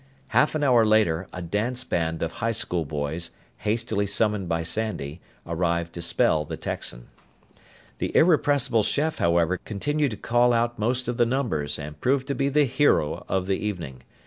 [0.29, 5.21] Half an hour later, a dance band of high school boys, hastily summoned by Sandy,
[5.45, 7.09] arrived to spell the Texan.
[7.99, 12.33] The irrepressible chef, however, continued to call out most of the numbers and proved to
[12.33, 14.01] be the hero of the evening.